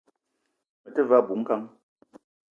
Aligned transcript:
Me 0.81 0.89
te 0.95 1.01
ve 1.09 1.15
a 1.17 1.25
bou 1.27 1.39
ngang 1.41 1.67